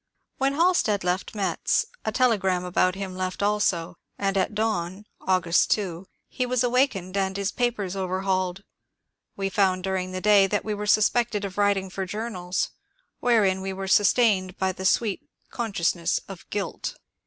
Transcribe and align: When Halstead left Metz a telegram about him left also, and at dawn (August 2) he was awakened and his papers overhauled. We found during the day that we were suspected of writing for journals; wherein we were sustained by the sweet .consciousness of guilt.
When 0.39 0.55
Halstead 0.55 1.03
left 1.03 1.35
Metz 1.35 1.85
a 2.03 2.11
telegram 2.11 2.63
about 2.65 2.95
him 2.95 3.15
left 3.15 3.43
also, 3.43 3.99
and 4.17 4.35
at 4.35 4.55
dawn 4.55 5.05
(August 5.21 5.69
2) 5.69 6.07
he 6.27 6.43
was 6.43 6.63
awakened 6.63 7.15
and 7.15 7.37
his 7.37 7.51
papers 7.51 7.95
overhauled. 7.95 8.63
We 9.37 9.47
found 9.49 9.83
during 9.83 10.11
the 10.11 10.19
day 10.19 10.47
that 10.47 10.65
we 10.65 10.73
were 10.73 10.87
suspected 10.87 11.45
of 11.45 11.59
writing 11.59 11.91
for 11.91 12.07
journals; 12.07 12.71
wherein 13.19 13.61
we 13.61 13.73
were 13.73 13.87
sustained 13.87 14.57
by 14.57 14.71
the 14.71 14.85
sweet 14.85 15.21
.consciousness 15.51 16.19
of 16.27 16.49
guilt. 16.49 16.95